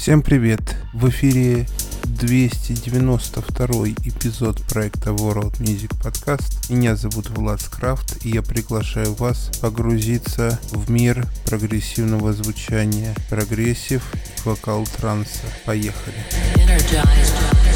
Всем 0.00 0.22
привет! 0.22 0.76
В 0.94 1.10
эфире 1.10 1.66
292 2.04 3.88
эпизод 4.02 4.62
проекта 4.62 5.10
World 5.10 5.58
Music 5.58 5.94
Podcast. 6.00 6.72
Меня 6.72 6.96
зовут 6.96 7.28
Влад 7.28 7.60
Скрафт, 7.60 8.24
и 8.24 8.30
я 8.30 8.40
приглашаю 8.40 9.12
вас 9.12 9.50
погрузиться 9.60 10.58
в 10.70 10.90
мир 10.90 11.26
прогрессивного 11.44 12.32
звучания, 12.32 13.14
прогрессив 13.28 14.02
и 14.14 14.48
вокал 14.48 14.86
транса. 14.86 15.44
Поехали! 15.66 16.16
Energized. 16.54 17.69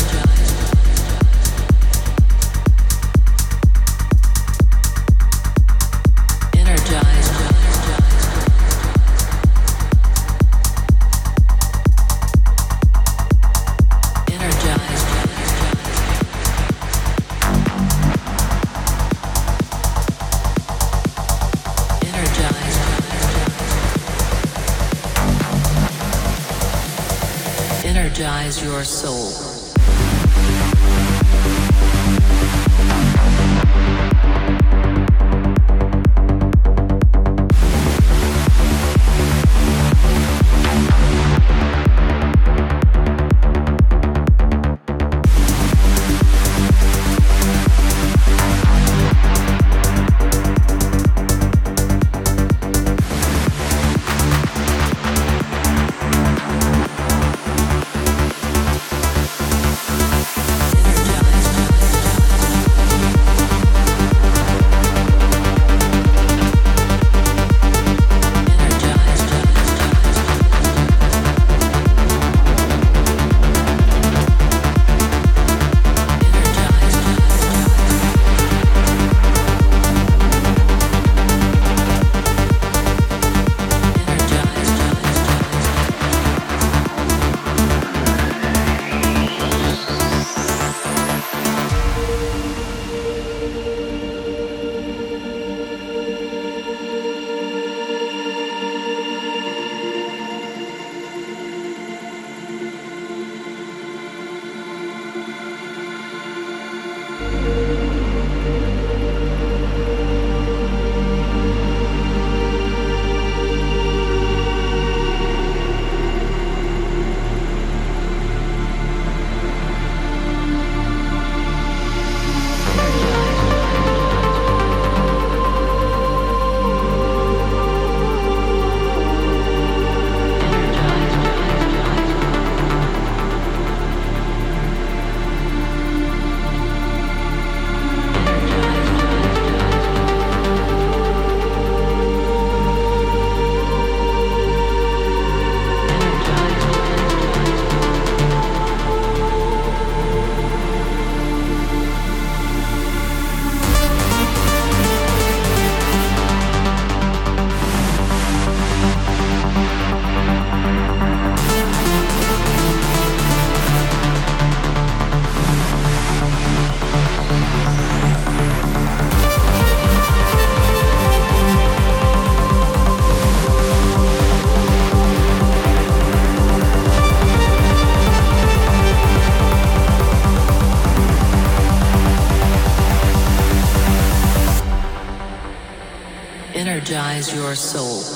Your 187.34 187.54
soul. 187.54 188.13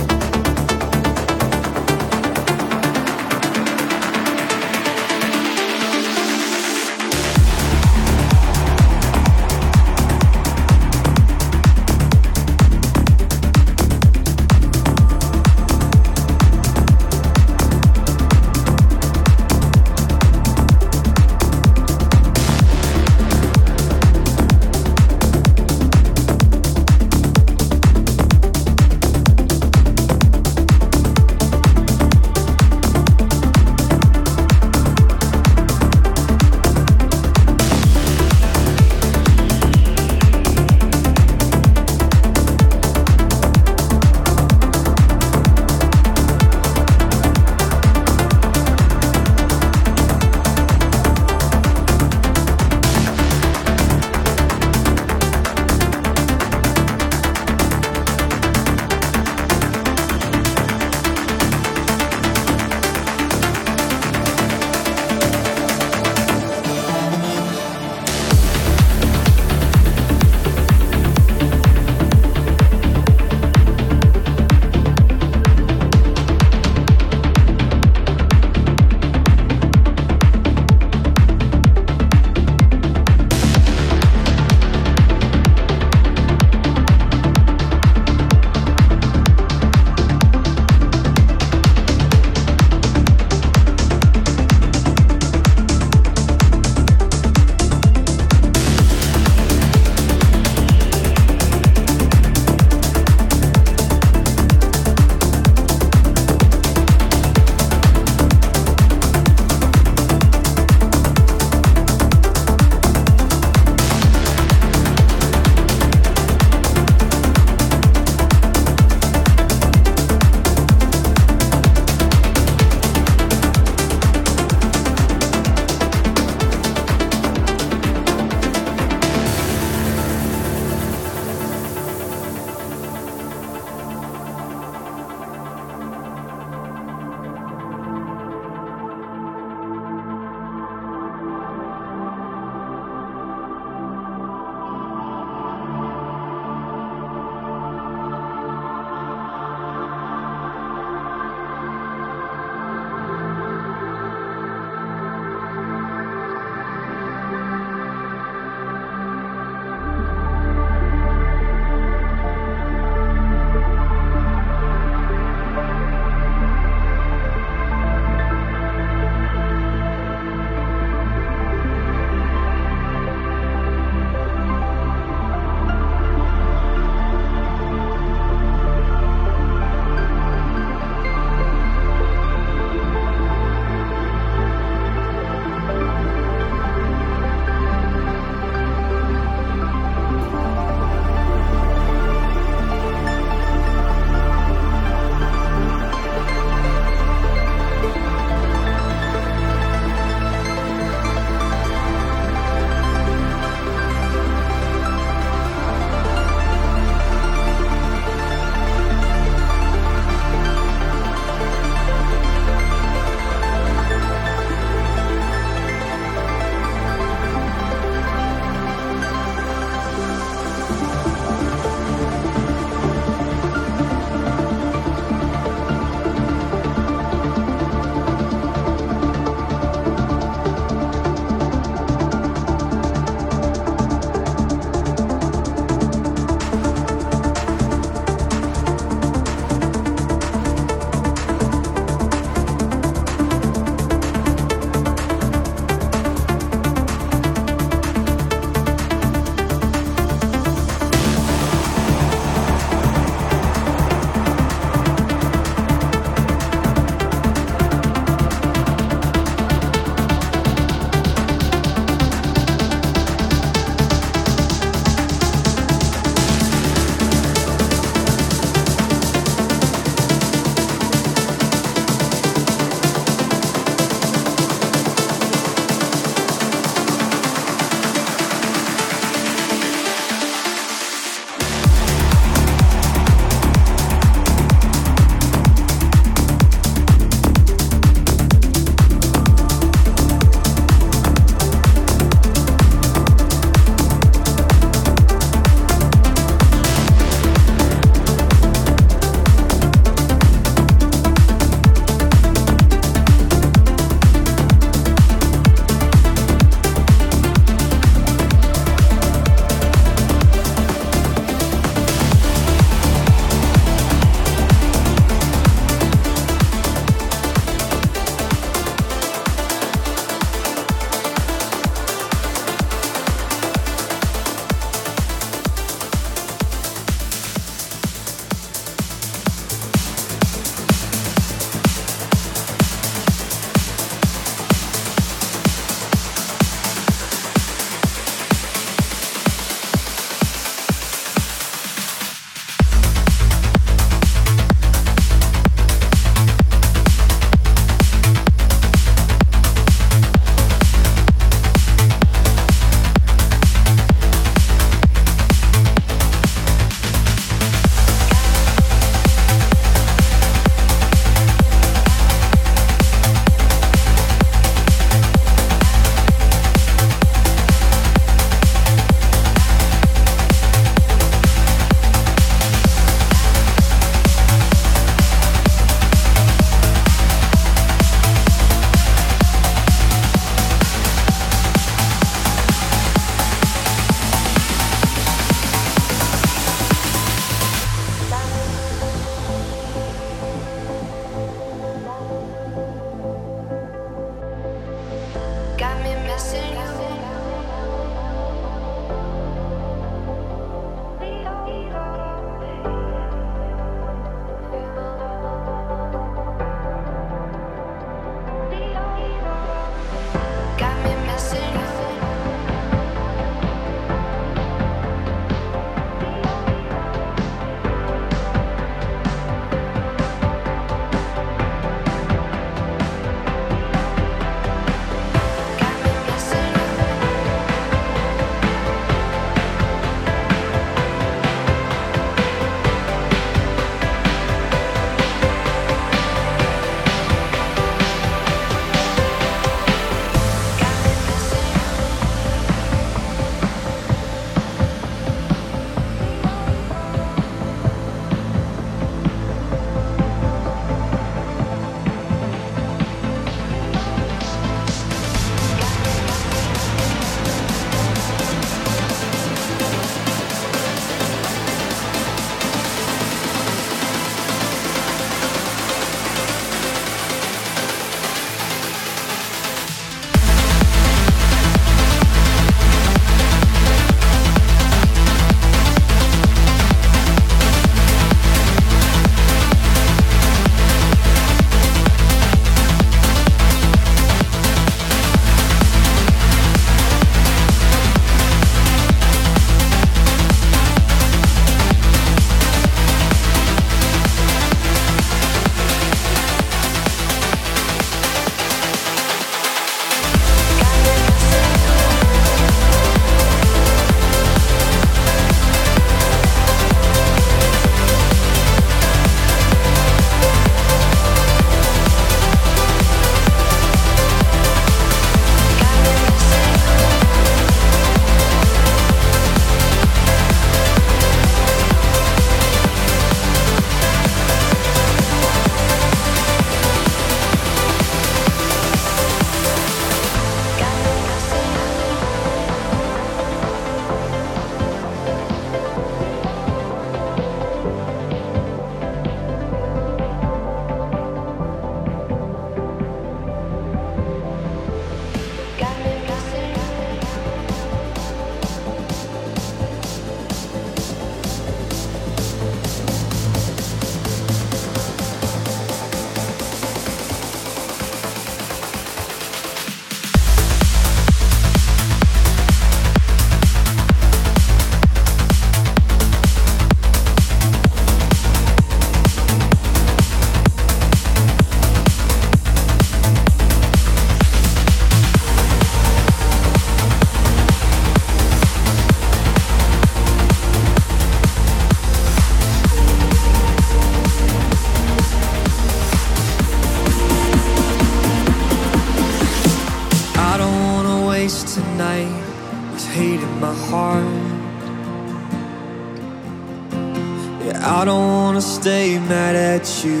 I 597.70 597.84
don't 597.84 598.08
wanna 598.14 598.40
stay 598.40 598.98
mad 598.98 599.36
at 599.36 599.84
you, 599.84 600.00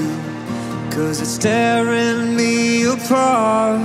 cause 0.90 1.20
it's 1.20 1.36
tearing 1.36 2.34
me 2.34 2.84
apart. 2.86 3.78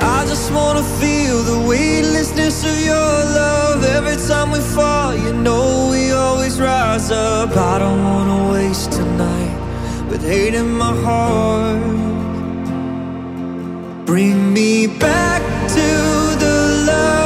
I 0.00 0.24
just 0.28 0.52
wanna 0.52 0.84
feel 1.00 1.42
the 1.42 1.66
weightlessness 1.68 2.64
of 2.64 2.78
your 2.80 3.14
love. 3.40 3.82
Every 3.82 4.16
time 4.28 4.52
we 4.52 4.60
fall, 4.60 5.16
you 5.16 5.32
know 5.32 5.88
we 5.90 6.12
always 6.12 6.60
rise 6.60 7.10
up. 7.10 7.56
I 7.56 7.80
don't 7.80 8.04
wanna 8.04 8.52
waste 8.52 8.92
tonight 8.92 9.56
with 10.08 10.22
hate 10.22 10.54
in 10.54 10.70
my 10.78 10.94
heart. 11.06 11.82
Bring 14.06 14.54
me 14.54 14.86
back 14.86 15.42
to 15.76 15.88
the 16.44 16.84
love. 16.86 17.23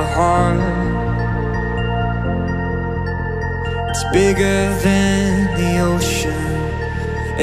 my 0.00 0.06
heart. 0.16 0.60
It's 3.90 4.04
bigger 4.12 4.62
than 4.86 5.28
the 5.58 5.80
ocean, 5.80 6.46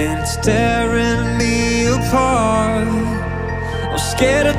and 0.01 0.19
it's 0.21 0.37
tearing 0.37 1.37
me 1.37 1.85
apart. 1.85 2.87
I'm 3.91 3.99
scared 3.99 4.47
of 4.47 4.56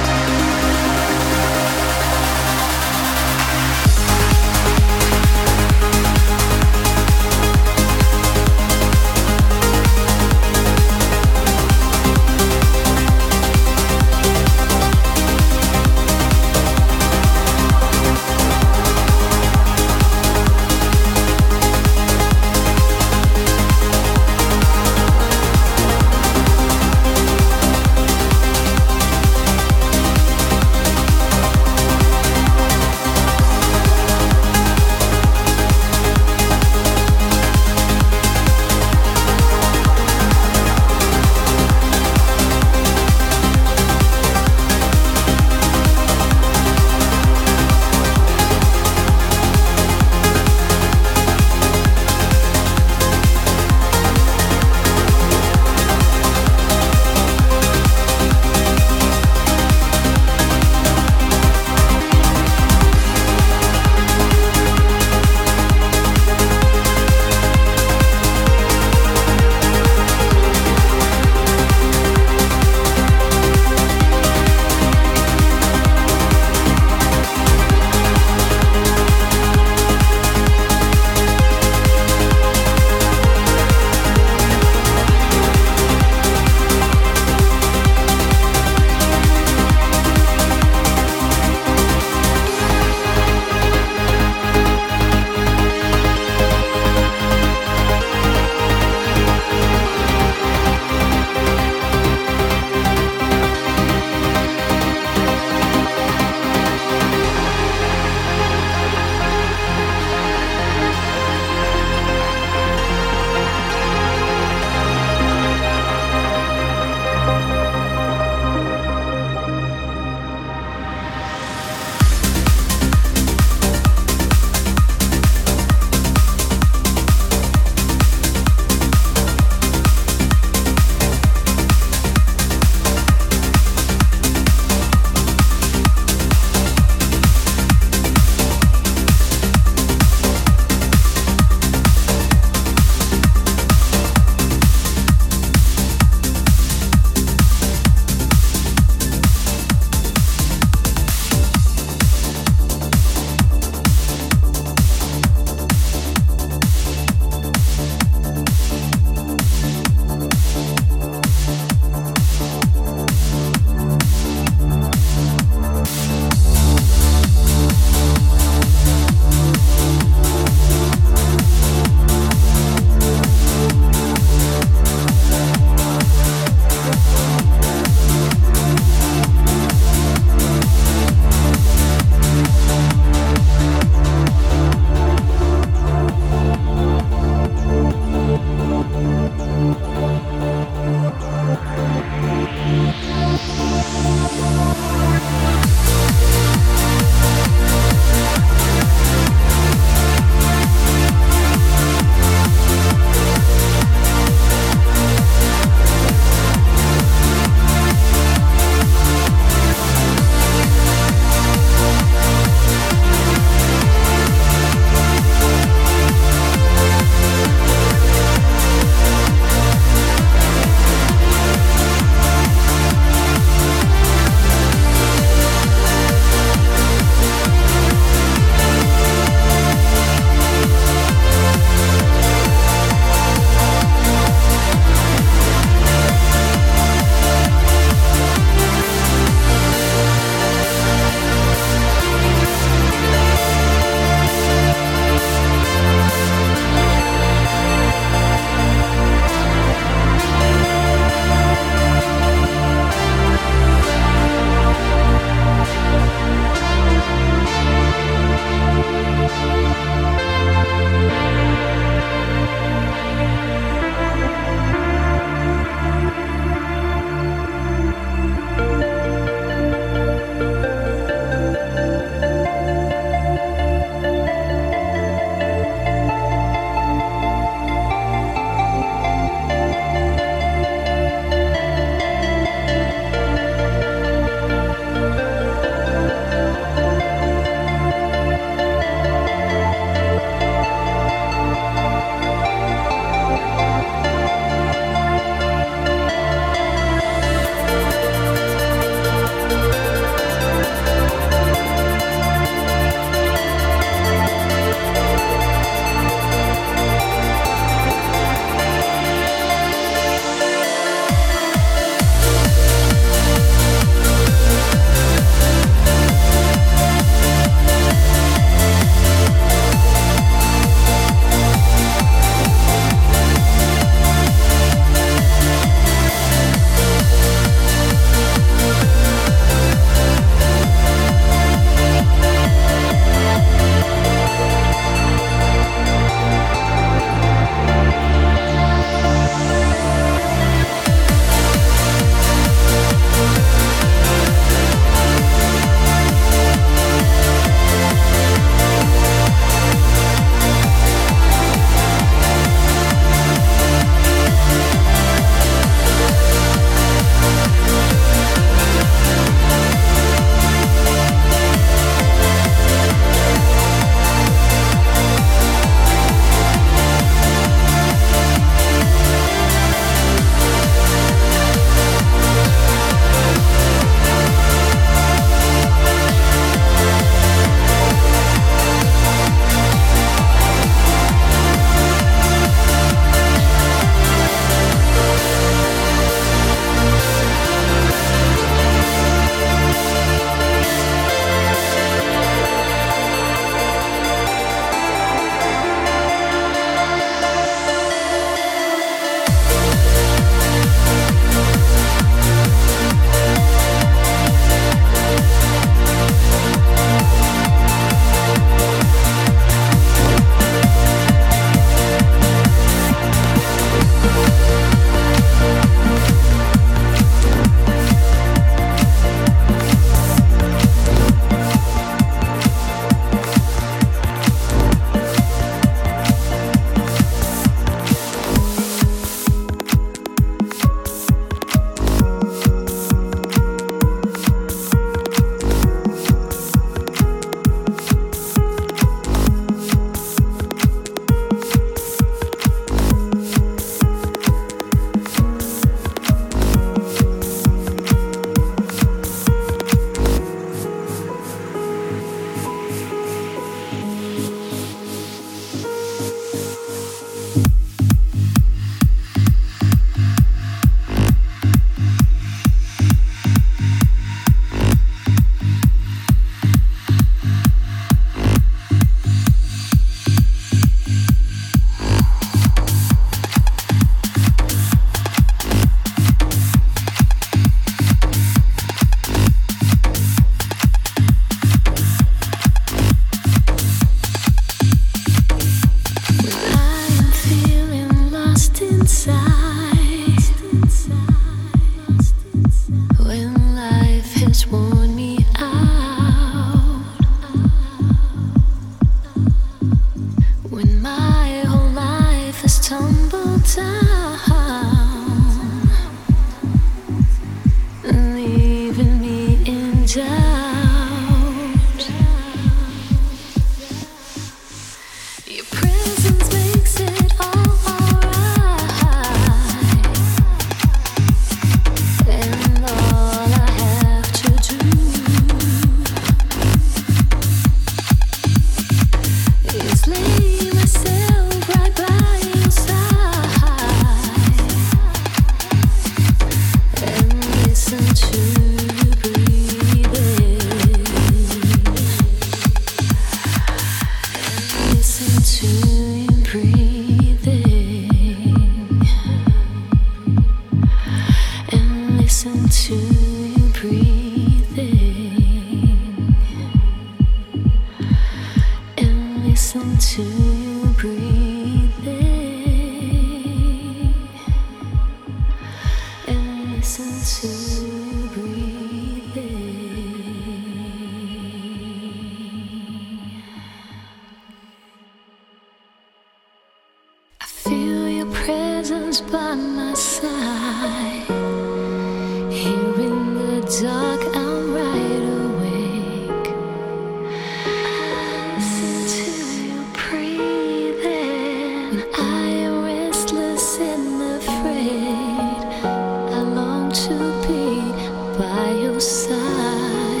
by 598.17 598.51
your 598.51 598.79
side. 598.79 600.00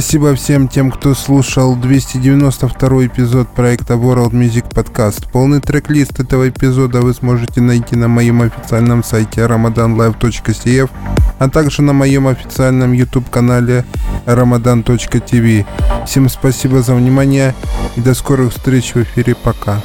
Спасибо 0.00 0.34
всем 0.34 0.66
тем, 0.66 0.90
кто 0.90 1.14
слушал 1.14 1.76
292 1.76 3.04
эпизод 3.04 3.48
проекта 3.50 3.94
World 3.94 4.30
Music 4.30 4.66
Podcast. 4.72 5.30
Полный 5.30 5.60
трек-лист 5.60 6.18
этого 6.18 6.48
эпизода 6.48 7.02
вы 7.02 7.12
сможете 7.12 7.60
найти 7.60 7.96
на 7.96 8.08
моем 8.08 8.40
официальном 8.40 9.04
сайте 9.04 9.42
ramadanlive.cf, 9.42 10.90
а 11.38 11.50
также 11.50 11.82
на 11.82 11.92
моем 11.92 12.28
официальном 12.28 12.92
YouTube-канале 12.92 13.84
ramadan.tv. 14.24 15.66
Всем 16.06 16.30
спасибо 16.30 16.80
за 16.80 16.94
внимание 16.94 17.54
и 17.94 18.00
до 18.00 18.14
скорых 18.14 18.54
встреч 18.54 18.94
в 18.94 19.02
эфире. 19.02 19.34
Пока. 19.34 19.82